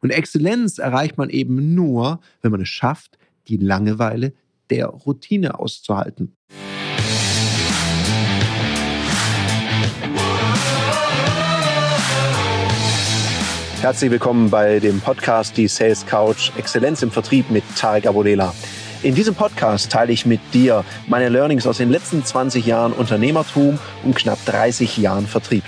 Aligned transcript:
Und 0.00 0.10
Exzellenz 0.10 0.78
erreicht 0.78 1.18
man 1.18 1.30
eben 1.30 1.74
nur, 1.74 2.20
wenn 2.42 2.52
man 2.52 2.60
es 2.60 2.68
schafft, 2.68 3.18
die 3.48 3.56
Langeweile 3.56 4.32
der 4.70 4.86
Routine 4.86 5.58
auszuhalten. 5.58 6.36
Herzlich 13.80 14.10
willkommen 14.10 14.50
bei 14.50 14.80
dem 14.80 15.00
Podcast 15.00 15.56
Die 15.56 15.68
Sales 15.68 16.04
Couch 16.04 16.50
Exzellenz 16.56 17.02
im 17.02 17.10
Vertrieb 17.10 17.48
mit 17.50 17.62
Tarek 17.76 18.06
Abodela. 18.06 18.52
In 19.04 19.14
diesem 19.14 19.36
Podcast 19.36 19.90
teile 19.92 20.12
ich 20.12 20.26
mit 20.26 20.40
dir 20.52 20.84
meine 21.06 21.28
Learnings 21.28 21.66
aus 21.66 21.78
den 21.78 21.90
letzten 21.90 22.24
20 22.24 22.66
Jahren 22.66 22.92
Unternehmertum 22.92 23.78
und 24.02 24.16
knapp 24.16 24.44
30 24.44 24.98
Jahren 24.98 25.28
Vertrieb. 25.28 25.62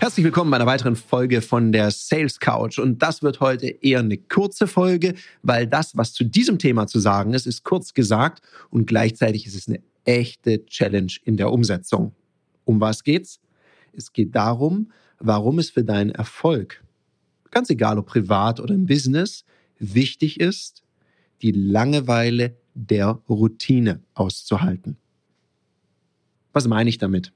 Herzlich 0.00 0.24
willkommen 0.24 0.50
bei 0.50 0.56
einer 0.56 0.64
weiteren 0.64 0.96
Folge 0.96 1.42
von 1.42 1.72
der 1.72 1.90
Sales 1.90 2.40
Couch. 2.40 2.78
Und 2.78 3.02
das 3.02 3.22
wird 3.22 3.40
heute 3.40 3.66
eher 3.66 3.98
eine 3.98 4.16
kurze 4.16 4.66
Folge, 4.66 5.12
weil 5.42 5.66
das, 5.66 5.94
was 5.94 6.14
zu 6.14 6.24
diesem 6.24 6.58
Thema 6.58 6.86
zu 6.86 6.98
sagen 6.98 7.34
ist, 7.34 7.46
ist 7.46 7.64
kurz 7.64 7.92
gesagt 7.92 8.40
und 8.70 8.86
gleichzeitig 8.86 9.46
ist 9.46 9.54
es 9.54 9.68
eine 9.68 9.82
echte 10.06 10.64
Challenge 10.64 11.12
in 11.24 11.36
der 11.36 11.52
Umsetzung. 11.52 12.14
Um 12.64 12.80
was 12.80 13.04
geht's? 13.04 13.40
Es 13.92 14.14
geht 14.14 14.34
darum, 14.34 14.90
warum 15.18 15.58
es 15.58 15.68
für 15.68 15.84
deinen 15.84 16.12
Erfolg, 16.12 16.82
ganz 17.50 17.68
egal 17.68 17.98
ob 17.98 18.06
privat 18.06 18.58
oder 18.58 18.72
im 18.72 18.86
Business, 18.86 19.44
wichtig 19.78 20.40
ist, 20.40 20.82
die 21.42 21.52
Langeweile 21.52 22.56
der 22.72 23.20
Routine 23.28 24.00
auszuhalten. 24.14 24.96
Was 26.54 26.66
meine 26.66 26.88
ich 26.88 26.96
damit? 26.96 27.34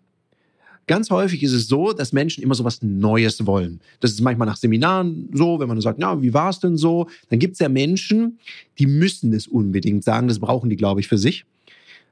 Ganz 0.87 1.11
häufig 1.11 1.43
ist 1.43 1.52
es 1.52 1.66
so, 1.66 1.93
dass 1.93 2.12
Menschen 2.12 2.43
immer 2.43 2.55
so 2.55 2.65
was 2.65 2.83
Neues 2.83 3.47
wollen. 3.47 3.80
Das 4.01 4.11
ist 4.11 4.20
manchmal 4.20 4.47
nach 4.47 4.56
Seminaren 4.56 5.30
so, 5.33 5.59
wenn 5.59 5.69
man 5.69 5.80
sagt, 5.80 5.98
na, 5.98 6.20
wie 6.20 6.34
war 6.34 6.51
es 6.51 6.61
denn 6.61 6.77
so? 6.77 7.09
Dann 7.30 7.38
gibt 7.38 7.55
es 7.55 7.61
ja 7.61 7.69
Menschen, 7.69 8.38
die 8.78 8.86
müssen 8.86 9.33
es 9.33 9.47
unbedingt 9.47 10.05
sagen. 10.05 10.28
Das 10.28 10.39
brauchen 10.39 10.69
die, 10.69 10.77
glaube 10.77 11.00
ich, 11.00 11.09
für 11.09 11.19
sich. 11.19 11.47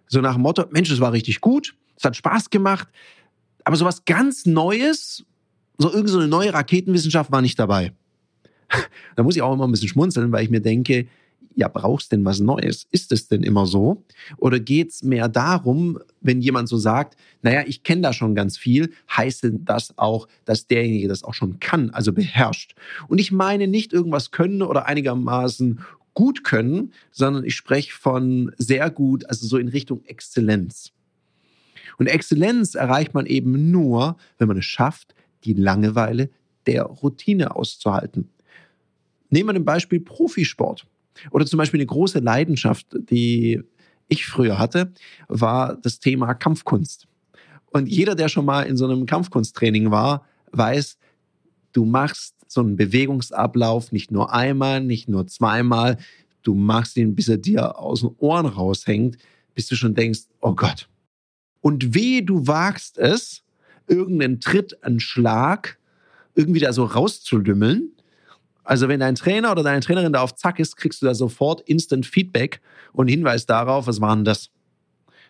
So 0.09 0.21
nach 0.21 0.35
dem 0.35 0.43
Motto, 0.43 0.65
Mensch, 0.71 0.91
es 0.91 1.01
war 1.01 1.13
richtig 1.13 1.41
gut, 1.41 1.75
es 1.97 2.05
hat 2.05 2.17
Spaß 2.17 2.51
gemacht, 2.51 2.89
aber 3.65 3.77
so 3.77 3.85
was 3.85 4.05
ganz 4.05 4.47
Neues, 4.47 5.25
so 5.79 5.89
irgendeine 5.89 6.23
so 6.23 6.27
neue 6.27 6.53
Raketenwissenschaft 6.53 7.33
war 7.33 7.43
nicht 7.43 7.59
dabei. 7.59 7.93
da 9.17 9.23
muss 9.23 9.37
ich 9.37 9.43
auch 9.43 9.55
immer 9.55 9.67
ein 9.67 9.71
bisschen 9.71 9.89
schmunzeln, 9.89 10.33
weil 10.33 10.45
ich 10.45 10.51
mir 10.51 10.61
denke, 10.61 11.07
ja, 11.55 11.69
brauchst 11.69 12.13
denn 12.13 12.25
was 12.25 12.41
Neues? 12.41 12.87
Ist 12.91 13.13
es 13.13 13.29
denn 13.29 13.43
immer 13.43 13.67
so? 13.67 14.05
Oder 14.39 14.61
geht 14.61 14.91
es 14.91 15.03
mehr 15.03 15.29
darum, 15.29 15.99
wenn 16.21 16.41
jemand 16.41 16.69
so 16.69 16.77
sagt, 16.77 17.17
naja, 17.43 17.63
ich 17.67 17.83
kenne 17.83 18.03
da 18.03 18.13
schon 18.13 18.35
ganz 18.35 18.57
viel, 18.59 18.93
heißt 19.11 19.45
denn 19.45 19.65
das 19.65 19.97
auch, 19.99 20.29
dass 20.45 20.67
derjenige 20.67 21.09
das 21.09 21.25
auch 21.25 21.35
schon 21.35 21.61
kann, 21.61 21.91
also 21.91 22.13
beherrscht? 22.13 22.75
Und 23.09 23.19
ich 23.19 23.33
meine 23.33 23.69
nicht 23.69 23.93
irgendwas 23.93 24.31
können 24.31 24.63
oder 24.63 24.87
einigermaßen 24.87 25.81
gut 26.15 26.45
können, 26.45 26.93
sondern 27.11 27.45
ich 27.45 27.55
spreche 27.55 27.93
von 27.93 28.53
sehr 28.59 28.91
gut, 28.91 29.29
also 29.29 29.47
so 29.47 29.57
in 29.59 29.69
Richtung 29.69 30.05
Exzellenz. 30.05 30.93
Und 31.99 32.07
Exzellenz 32.07 32.75
erreicht 32.75 33.15
man 33.15 33.27
eben 33.27 33.71
nur, 33.71 34.17
wenn 34.39 34.49
man 34.49 34.59
es 34.59 34.65
schafft, 34.65 35.15
die 35.45 35.55
Langeweile 35.55 36.31
der 36.67 36.85
Routine 36.85 37.57
auszuhalten. 37.57 38.31
Nehmen 39.31 39.49
wir 39.49 39.55
ein 39.55 39.65
Beispiel 39.65 40.01
Profisport. 40.01 40.87
Oder 41.31 41.47
zum 41.47 41.59
Beispiel 41.59 41.79
eine 41.81 41.87
große 41.87 42.19
Leidenschaft, 42.19 42.87
die 42.93 43.63
ich 44.09 44.27
früher 44.27 44.59
hatte, 44.59 44.93
war 45.29 45.77
das 45.77 46.01
Thema 46.01 46.35
Kampfkunst. 46.35 47.07
Und 47.71 47.89
jeder, 47.89 48.15
der 48.15 48.29
schon 48.29 48.45
mal 48.45 48.63
in 48.63 48.77
so 48.77 48.85
einem 48.85 49.07
Kampfkunsttraining 49.07 49.91
war, 49.91 50.27
weiß, 50.53 50.99
du 51.73 51.85
machst 51.85 52.35
so 52.47 52.61
einen 52.61 52.77
Bewegungsablauf 52.77 53.93
nicht 53.93 54.11
nur 54.11 54.33
einmal, 54.33 54.83
nicht 54.83 55.09
nur 55.09 55.27
zweimal, 55.27 55.97
du 56.43 56.55
machst 56.55 56.97
ihn, 56.97 57.15
bis 57.15 57.29
er 57.29 57.39
dir 57.39 57.79
aus 57.79 58.01
den 58.01 58.11
Ohren 58.19 58.47
raushängt, 58.47 59.17
bis 59.55 59.69
du 59.69 59.77
schon 59.77 59.95
denkst, 59.95 60.23
oh 60.41 60.55
Gott. 60.55 60.89
Und 61.61 61.95
weh, 61.95 62.21
du 62.21 62.47
wagst 62.47 62.99
es, 62.99 63.43
irgendeinen 63.87 64.41
Tritt, 64.41 64.83
einen 64.85 65.01
Schlag 65.01 65.79
irgendwie 66.35 66.61
da 66.61 66.73
so 66.73 66.85
rauszulümmeln 66.85 67.93
also 68.65 68.89
wenn 68.89 69.01
dein 69.01 69.15
Trainer 69.15 69.51
oder 69.53 69.63
deine 69.63 69.81
Trainerin 69.81 70.13
da 70.13 70.23
auf 70.23 70.35
Zack 70.35 70.59
ist, 70.59 70.77
kriegst 70.77 71.03
du 71.03 71.07
da 71.07 71.15
sofort 71.15 71.63
Instant 71.63 72.07
Feedback 72.07 72.61
und 72.93 73.09
Hinweis 73.09 73.47
darauf, 73.47 73.87
was 73.87 74.01
war 74.01 74.15
denn 74.15 74.25
das? 74.25 74.51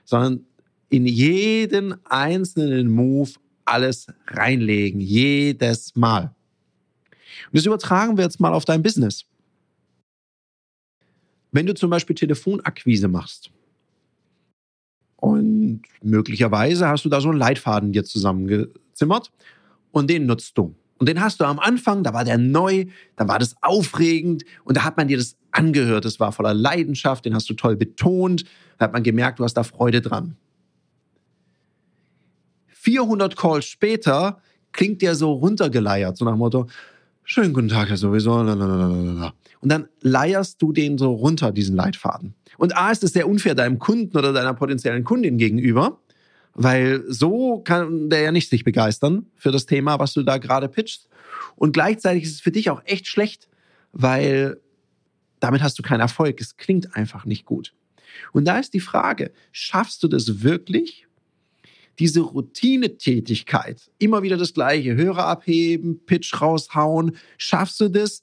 Sondern 0.05 0.45
in 0.91 1.07
jeden 1.07 1.95
einzelnen 2.05 2.91
Move 2.91 3.31
alles 3.65 4.07
reinlegen, 4.27 5.01
jedes 5.01 5.97
Mal. 5.97 6.35
Und 7.47 7.57
das 7.57 7.65
übertragen 7.65 8.17
wir 8.17 8.25
jetzt 8.25 8.41
mal 8.41 8.53
auf 8.53 8.65
dein 8.65 8.83
Business. 8.83 9.25
Wenn 11.53 11.67
du 11.67 11.75
zum 11.75 11.91
Beispiel 11.91 12.17
Telefonakquise 12.17 13.09
machst 13.09 13.51
und 15.17 15.83
möglicherweise 16.03 16.89
hast 16.89 17.05
du 17.05 17.09
da 17.09 17.21
so 17.21 17.31
einen 17.31 17.39
Leitfaden 17.39 17.93
dir 17.93 18.05
zusammengezimmert 18.05 19.31
und 19.93 20.11
den 20.11 20.27
nutzt 20.27 20.57
du. 20.59 20.75
Und 21.03 21.09
den 21.09 21.21
hast 21.21 21.41
du 21.41 21.45
am 21.47 21.59
Anfang, 21.59 22.05
da 22.05 22.15
war 22.15 22.25
der 22.25 22.39
neu, 22.39 22.85
da 23.17 23.27
war 23.27 23.41
das 23.41 23.57
aufregend 23.61 24.45
und 24.63 24.77
da 24.77 24.85
hat 24.85 24.97
man 24.97 25.09
dir 25.09 25.17
das 25.17 25.37
angehört. 25.51 26.05
Das 26.05 26.21
war 26.21 26.31
voller 26.31 26.55
Leidenschaft, 26.55 27.25
den 27.25 27.35
hast 27.35 27.51
du 27.51 27.55
toll 27.55 27.75
betont. 27.75 28.45
Da 28.79 28.85
hat 28.85 28.93
man 28.93 29.03
gemerkt, 29.03 29.41
du 29.41 29.45
hast 29.45 29.55
da 29.55 29.65
Freude 29.65 30.01
dran. 30.01 30.37
400 32.69 33.37
Calls 33.37 33.65
später 33.65 34.41
klingt 34.71 35.03
der 35.03 35.17
so 35.17 35.33
runtergeleiert, 35.33 36.17
so 36.17 36.25
nach 36.25 36.35
dem 36.35 36.39
Motto, 36.39 36.69
schönen 37.25 37.53
guten 37.53 37.67
Tag, 37.67 37.89
Herr 37.89 37.97
sowieso. 37.97 38.35
Und 38.35 39.33
dann 39.61 39.89
leierst 40.03 40.63
du 40.63 40.73
den 40.73 40.99
so 40.99 41.11
runter, 41.15 41.51
diesen 41.51 41.75
Leitfaden. 41.75 42.35
Und 42.59 42.77
A, 42.77 42.93
ist 42.93 43.03
es 43.03 43.13
sehr 43.13 43.29
unfair 43.29 43.57
deinem 43.57 43.81
Kunden 43.81 44.17
oder 44.17 44.33
deiner 44.33 44.55
potenziellen 44.55 45.03
Kundin 45.03 45.37
gegenüber, 45.37 45.99
weil 46.55 47.03
so 47.09 47.61
kann 47.61 48.11
der 48.11 48.21
ja 48.21 48.33
nicht 48.33 48.51
sich 48.51 48.65
begeistern 48.65 49.27
für 49.37 49.53
das 49.53 49.67
Thema, 49.67 49.99
was 49.99 50.13
du 50.13 50.23
da 50.23 50.39
gerade 50.39 50.69
pitchst. 50.69 51.09
Und 51.57 51.73
gleichzeitig 51.73 52.25
ist 52.25 52.35
es 52.35 52.41
für 52.41 52.53
dich 52.53 52.71
auch 52.71 52.83
echt 52.85 53.07
schlecht, 53.07 53.49
weil 53.93 54.61
damit 55.41 55.63
hast 55.63 55.79
du 55.79 55.83
keinen 55.83 56.01
Erfolg. 56.01 56.41
Es 56.41 56.57
klingt 56.57 56.95
einfach 56.95 57.25
nicht 57.25 57.45
gut. 57.45 57.75
Und 58.33 58.45
da 58.45 58.59
ist 58.59 58.75
die 58.75 58.81
Frage, 58.81 59.33
schaffst 59.51 60.03
du 60.03 60.09
das 60.09 60.43
wirklich? 60.43 61.07
Diese 61.99 62.21
Routinetätigkeit, 62.21 63.91
immer 63.99 64.23
wieder 64.23 64.37
das 64.37 64.55
Gleiche, 64.55 64.97
Hörer 64.97 65.27
abheben, 65.27 66.01
Pitch 66.07 66.41
raushauen, 66.41 67.17
schaffst 67.37 67.81
du 67.81 67.89
das 67.89 68.23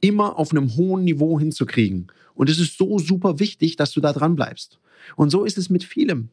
immer 0.00 0.38
auf 0.38 0.50
einem 0.50 0.76
hohen 0.76 1.04
Niveau 1.04 1.38
hinzukriegen? 1.38 2.08
Und 2.34 2.50
es 2.50 2.58
ist 2.58 2.76
so 2.76 2.98
super 2.98 3.38
wichtig, 3.38 3.76
dass 3.76 3.92
du 3.92 4.00
da 4.00 4.12
dran 4.12 4.36
bleibst. 4.36 4.78
Und 5.16 5.30
so 5.30 5.44
ist 5.44 5.58
es 5.58 5.70
mit 5.70 5.84
vielem. 5.84 6.28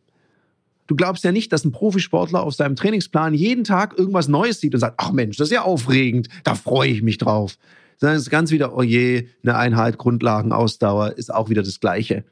Du 0.88 0.96
glaubst 0.96 1.24
ja 1.24 1.32
nicht, 1.32 1.52
dass 1.52 1.66
ein 1.66 1.72
Profisportler 1.72 2.42
auf 2.42 2.56
seinem 2.56 2.76
Trainingsplan 2.76 3.34
jeden 3.34 3.64
Tag 3.64 3.98
irgendwas 3.98 4.28
Neues 4.28 4.62
sieht 4.62 4.74
und 4.74 4.80
sagt, 4.80 4.96
ach 4.98 5.12
Mensch, 5.12 5.38
das 5.38 5.50
ist 5.50 5.54
ja 5.54 5.64
aufregend, 5.64 6.30
da 6.44 6.56
freue 6.56 6.90
ich 6.90 7.02
mich 7.02 7.18
drauf. 7.18 7.58
Sondern 7.98 8.16
es 8.16 8.24
ist 8.24 8.30
ganz 8.30 8.52
wieder, 8.52 8.76
oh 8.76 8.84
je, 8.84 9.28
eine 9.44 9.58
Einheit, 9.58 9.98
Grundlagen, 9.98 10.52
Ausdauer 10.52 11.18
ist 11.18 11.34
auch 11.34 11.50
wieder 11.50 11.64
das 11.64 11.80
Gleiche. 11.80 12.24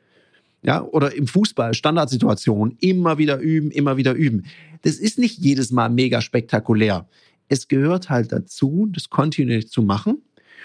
Ja, 0.63 0.83
oder 0.83 1.13
im 1.13 1.27
Fußball, 1.27 1.73
Standardsituation, 1.73 2.77
immer 2.79 3.17
wieder 3.17 3.37
üben, 3.37 3.69
immer 3.71 3.97
wieder 3.97 4.13
üben. 4.13 4.45
Das 4.81 4.95
ist 4.95 5.19
nicht 5.19 5.37
jedes 5.37 5.71
Mal 5.71 5.89
mega 5.89 6.21
spektakulär. 6.21 7.07
Es 7.49 7.67
gehört 7.67 8.09
halt 8.09 8.31
dazu, 8.31 8.87
das 8.91 9.09
kontinuierlich 9.09 9.69
zu 9.69 9.83
machen. 9.83 10.23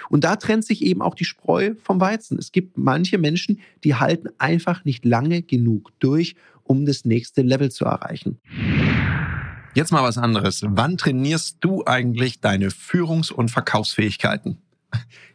Und 0.08 0.24
da 0.24 0.36
trennt 0.36 0.64
sich 0.64 0.82
eben 0.82 1.02
auch 1.02 1.14
die 1.14 1.24
Spreu 1.24 1.74
vom 1.82 2.00
Weizen. 2.00 2.38
Es 2.38 2.52
gibt 2.52 2.78
manche 2.78 3.18
Menschen, 3.18 3.60
die 3.84 3.96
halten 3.96 4.28
einfach 4.38 4.84
nicht 4.84 5.04
lange 5.04 5.42
genug 5.42 5.92
durch, 5.98 6.34
um 6.70 6.86
das 6.86 7.04
nächste 7.04 7.42
Level 7.42 7.72
zu 7.72 7.84
erreichen. 7.84 8.38
Jetzt 9.74 9.90
mal 9.90 10.04
was 10.04 10.18
anderes. 10.18 10.62
Wann 10.64 10.96
trainierst 10.96 11.56
du 11.60 11.84
eigentlich 11.84 12.40
deine 12.40 12.68
Führungs- 12.68 13.32
und 13.32 13.50
Verkaufsfähigkeiten? 13.50 14.58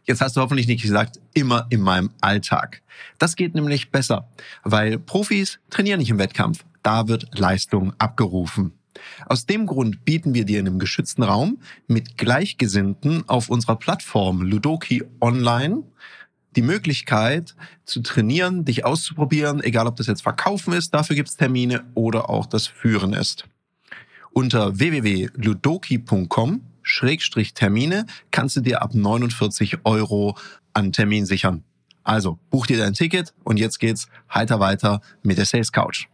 Jetzt 0.04 0.22
hast 0.22 0.36
du 0.36 0.40
hoffentlich 0.40 0.66
nicht 0.66 0.80
gesagt, 0.80 1.20
immer 1.34 1.66
in 1.68 1.82
meinem 1.82 2.10
Alltag. 2.22 2.80
Das 3.18 3.36
geht 3.36 3.54
nämlich 3.54 3.90
besser, 3.90 4.30
weil 4.64 4.98
Profis 4.98 5.58
trainieren 5.68 5.98
nicht 5.98 6.08
im 6.08 6.18
Wettkampf. 6.18 6.64
Da 6.82 7.06
wird 7.06 7.38
Leistung 7.38 7.92
abgerufen. 7.98 8.72
Aus 9.26 9.44
dem 9.44 9.66
Grund 9.66 10.06
bieten 10.06 10.32
wir 10.32 10.46
dir 10.46 10.58
in 10.58 10.66
einem 10.66 10.78
geschützten 10.78 11.22
Raum 11.22 11.58
mit 11.86 12.16
Gleichgesinnten 12.16 13.28
auf 13.28 13.50
unserer 13.50 13.76
Plattform 13.76 14.40
Ludoki 14.40 15.04
Online 15.20 15.82
die 16.56 16.62
Möglichkeit 16.62 17.54
zu 17.84 18.00
trainieren, 18.00 18.64
dich 18.64 18.84
auszuprobieren, 18.84 19.62
egal 19.62 19.86
ob 19.86 19.96
das 19.96 20.06
jetzt 20.06 20.22
Verkaufen 20.22 20.72
ist, 20.72 20.94
dafür 20.94 21.14
gibt 21.14 21.28
es 21.28 21.36
Termine 21.36 21.84
oder 21.94 22.30
auch 22.30 22.46
das 22.46 22.66
Führen 22.66 23.12
ist. 23.12 23.44
Unter 24.32 24.78
www.ludoki.com 24.78 26.62
Termine 27.54 28.06
kannst 28.30 28.56
du 28.56 28.60
dir 28.60 28.82
ab 28.82 28.94
49 28.94 29.78
Euro 29.84 30.36
an 30.72 30.92
Termin 30.92 31.26
sichern. 31.26 31.64
Also 32.04 32.38
buch 32.50 32.66
dir 32.66 32.78
dein 32.78 32.92
Ticket 32.92 33.34
und 33.44 33.58
jetzt 33.58 33.80
geht's 33.80 34.08
heiter 34.32 34.60
weiter 34.60 35.00
mit 35.22 35.38
der 35.38 35.46
Sales 35.46 35.72
Couch. 35.72 36.06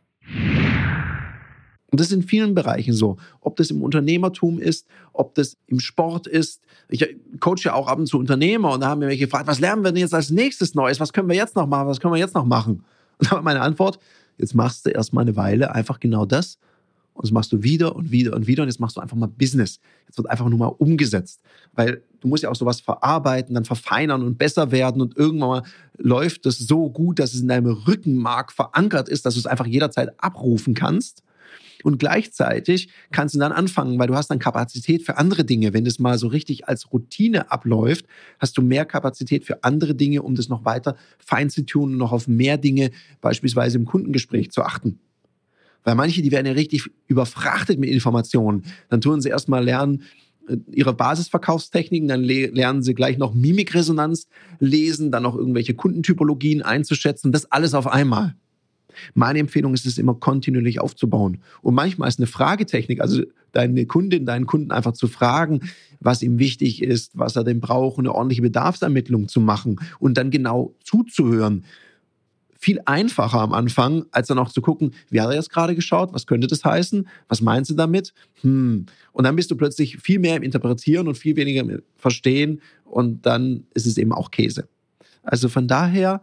Und 1.93 2.01
das 2.01 2.07
ist 2.09 2.15
in 2.15 2.23
vielen 2.23 2.55
Bereichen 2.55 2.95
so. 2.95 3.19
Ob 3.41 3.57
das 3.57 3.71
im 3.71 3.83
Unternehmertum 3.83 4.59
ist, 4.59 4.87
ob 5.13 5.35
das 5.35 5.59
im 5.67 5.79
Sport 5.79 6.27
ist. 6.27 6.63
Ich 6.89 7.07
coache 7.39 7.65
ja 7.65 7.75
auch 7.75 7.87
ab 7.87 7.99
und 7.99 8.07
zu 8.07 8.19
Unternehmer 8.19 8.73
und 8.73 8.81
da 8.81 8.89
haben 8.89 9.03
wir 9.03 9.09
mich 9.09 9.21
gefragt, 9.21 9.47
was 9.47 9.61
lernen 9.61 9.85
wir 9.85 9.93
denn 9.93 10.01
jetzt 10.01 10.15
als 10.15 10.31
nächstes 10.31 10.75
Neues? 10.75 11.01
Was 11.01 11.13
können 11.13 11.29
wir 11.29 11.37
jetzt 11.37 11.55
noch 11.55 11.67
machen? 11.67 11.89
Was 11.89 12.01
können 12.01 12.15
wir 12.15 12.19
jetzt 12.19 12.35
noch 12.35 12.47
machen? 12.47 12.83
Und 13.19 13.31
da 13.31 13.37
war 13.37 13.43
meine 13.43 13.61
Antwort, 13.61 14.01
jetzt 14.39 14.55
machst 14.55 14.85
du 14.87 14.91
erstmal 14.91 15.23
eine 15.23 15.37
Weile 15.37 15.75
einfach 15.75 16.01
genau 16.01 16.25
das. 16.25 16.59
Und 17.15 17.25
das 17.25 17.31
machst 17.31 17.53
du 17.53 17.63
wieder 17.63 17.95
und 17.95 18.11
wieder 18.11 18.35
und 18.35 18.47
wieder 18.47 18.63
und 18.63 18.71
jetzt 18.71 18.81
machst 18.81 18.97
du 18.97 19.01
einfach 19.01 19.17
mal 19.17 19.27
Business. 19.27 19.79
Jetzt 20.07 20.17
wird 20.17 20.31
einfach 20.31 20.49
nur 20.49 20.59
mal 20.59 20.75
umgesetzt. 20.79 21.43
Weil 21.75 22.03
du 22.21 22.29
musst 22.29 22.43
ja 22.43 22.51
auch 22.51 22.57
sowas 22.57 22.81
verarbeiten, 22.81 23.55
dann 23.55 23.67
verfeinern 23.67 24.23
und 24.23 24.39
besser 24.39 24.73
werden 24.73 25.03
und 25.03 25.17
irgendwann 25.17 25.49
mal 25.49 25.63
läuft 25.99 26.47
das 26.47 26.59
so 26.59 26.89
gut, 26.89 27.19
dass 27.19 27.35
es 27.35 27.43
in 27.43 27.49
deinem 27.49 27.67
Rückenmark 27.67 28.51
verankert 28.51 29.11
ist, 29.11 29.27
dass 29.27 29.35
du 29.35 29.41
es 29.41 29.47
einfach 29.47 29.67
jederzeit 29.67 30.15
abrufen 30.19 30.73
kannst. 30.73 31.23
Und 31.85 31.99
gleichzeitig 31.99 32.89
kannst 33.11 33.35
du 33.35 33.39
dann 33.39 33.53
anfangen, 33.53 33.99
weil 33.99 34.09
du 34.09 34.15
hast 34.15 34.29
dann 34.29 34.39
Kapazität 34.39 35.03
für 35.03 35.19
andere 35.19 35.45
Dinge. 35.45 35.73
Wenn 35.73 35.85
das 35.85 35.99
mal 35.99 36.19
so 36.19 36.29
richtig 36.29 36.69
als 36.69 36.93
Routine 36.93 37.51
abläuft, 37.51 38.07
hast 38.39 38.57
du 38.59 38.63
mehr 38.63 38.85
Kapazität 38.85 39.45
für 39.45 39.65
andere 39.65 39.95
Dinge, 39.95 40.23
um 40.23 40.35
das 40.35 40.49
noch 40.49 40.65
weiter 40.65 40.97
fein 41.19 41.51
zu 41.51 41.65
tun 41.65 41.93
und 41.93 41.99
noch 41.99 42.13
auf 42.13 42.29
mehr 42.29 42.59
Dinge, 42.59 42.91
beispielsweise 43.21 43.79
im 43.79 43.85
Kundengespräch, 43.85 44.51
zu 44.51 44.63
achten. 44.63 44.99
Weil 45.85 45.95
manche, 45.95 46.23
die 46.23 46.31
werden 46.31 46.47
ja 46.47 46.53
richtig 46.53 46.89
überfrachtet 47.09 47.79
mit 47.79 47.91
Informationen. 47.91 48.65
Dann 48.89 49.01
tun 49.01 49.21
sie 49.21 49.31
erstmal 49.31 49.65
lernen, 49.65 50.03
äh, 50.49 50.57
ihre 50.71 50.95
Basisverkaufstechniken, 50.95 52.09
dann 52.09 52.23
lernen 52.23 52.83
sie 52.83 52.95
gleich 52.95 53.19
noch 53.19 53.35
Mimikresonanz 53.35 54.29
lesen, 54.59 55.11
dann 55.11 55.25
noch 55.25 55.37
irgendwelche 55.37 55.75
Kundentypologien 55.75 56.63
einzuschätzen, 56.63 57.33
das 57.33 57.51
alles 57.51 57.75
auf 57.75 57.87
einmal. 57.87 58.35
Meine 59.15 59.39
Empfehlung 59.39 59.75
ist 59.75 59.87
es 59.87 59.99
immer 59.99 60.15
kontinuierlich 60.15 60.81
aufzubauen. 60.81 61.39
Und 61.63 61.75
manchmal 61.75 62.09
ist 62.09 62.19
eine 62.19 62.27
Fragetechnik, 62.27 63.01
also 63.01 63.23
deine 63.53 63.87
Kundin, 63.87 64.27
deinen 64.27 64.47
Kunden 64.47 64.73
einfach 64.73 64.93
zu 64.93 65.09
fragen, 65.09 65.61
was 66.01 66.23
ihm 66.23 66.39
wichtig 66.39 66.83
ist, 66.83 67.17
was 67.17 67.37
er 67.37 67.45
denn 67.45 67.61
braucht, 67.61 67.99
eine 67.99 68.15
ordentliche 68.15 68.43
Bedarfsermittlung 68.43 69.29
zu 69.29 69.41
machen 69.41 69.81
und 69.99 70.17
dann 70.17 70.31
genau 70.31 70.75
zuzuhören. 70.83 71.65
Viel 72.59 72.81
einfacher 72.85 73.41
am 73.41 73.53
Anfang, 73.53 74.05
als 74.13 74.29
dann 74.29 74.39
auch 74.39 74.51
zu 74.51 74.63
gucken, 74.63 74.93
wie 75.11 75.21
hat 75.21 75.29
er 75.29 75.35
jetzt 75.35 75.51
gerade 75.51 75.75
geschaut, 75.75 76.13
was 76.13 76.27
könnte 76.27 76.47
das 76.47 76.65
heißen, 76.65 77.09
was 77.29 77.41
meinst 77.41 77.71
du 77.71 77.75
damit? 77.75 78.15
Hm. 78.43 78.87
Und 79.13 79.25
dann 79.25 79.35
bist 79.35 79.51
du 79.51 79.57
plötzlich 79.57 79.99
viel 79.99 80.21
mehr 80.21 80.37
im 80.37 80.45
Interpretieren 80.45 81.09
und 81.09 81.17
viel 81.17 81.35
weniger 81.37 81.63
im 81.63 81.83
Verstehen 81.97 82.61
und 82.85 83.27
dann 83.27 83.65
ist 83.75 83.87
es 83.87 83.99
eben 83.99 84.13
auch 84.13 84.31
Käse. 84.31 84.69
Also 85.23 85.49
von 85.49 85.67
daher, 85.67 86.23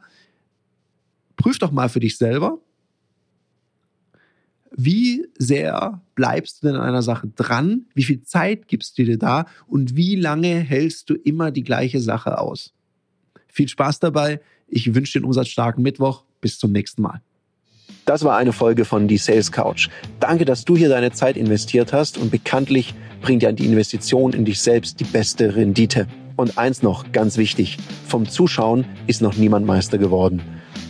prüf 1.40 1.58
doch 1.58 1.72
mal 1.72 1.90
für 1.90 2.02
dich 2.02 2.18
selber, 2.18 2.60
wie 4.76 5.26
sehr 5.38 6.02
bleibst 6.14 6.62
du 6.62 6.68
denn 6.68 6.76
an 6.76 6.84
einer 6.84 7.02
Sache 7.02 7.28
dran? 7.36 7.86
Wie 7.96 8.04
viel 8.04 8.22
Zeit 8.22 8.68
gibst 8.68 8.98
du 8.98 9.06
dir 9.06 9.18
da? 9.18 9.46
Und 9.66 9.96
wie 9.96 10.16
lange 10.16 10.60
hältst 10.60 11.10
du 11.10 11.16
immer 11.16 11.52
die 11.52 11.64
gleiche 11.64 12.02
Sache 12.02 12.38
aus? 12.38 12.74
Viel 13.48 13.68
Spaß 13.68 14.00
dabei. 14.00 14.42
Ich 14.68 14.94
wünsche 14.94 15.14
dir 15.14 15.20
einen 15.20 15.26
umsatzstarken 15.26 15.82
Mittwoch. 15.82 16.24
Bis 16.42 16.60
zum 16.60 16.72
nächsten 16.72 17.02
Mal. 17.02 17.22
Das 18.06 18.24
war 18.24 18.38
eine 18.38 18.54
Folge 18.54 18.86
von 18.86 19.08
Die 19.08 19.18
Sales 19.18 19.52
Couch. 19.52 19.90
Danke, 20.20 20.46
dass 20.46 20.66
du 20.66 20.78
hier 20.78 20.90
deine 20.90 21.12
Zeit 21.12 21.36
investiert 21.36 21.92
hast 21.92 22.18
und 22.18 22.32
bekanntlich 22.32 22.94
bringt 23.22 23.44
ja 23.44 23.52
die 23.52 23.66
Investition 23.66 24.34
in 24.34 24.46
dich 24.46 24.62
selbst 24.62 25.00
die 25.00 25.06
beste 25.06 25.56
Rendite. 25.56 26.08
Und 26.36 26.58
eins 26.58 26.82
noch, 26.82 27.12
ganz 27.12 27.38
wichtig, 27.38 27.78
vom 28.08 28.28
Zuschauen 28.28 28.86
ist 29.08 29.22
noch 29.22 29.36
niemand 29.36 29.66
Meister 29.66 29.98
geworden. 29.98 30.42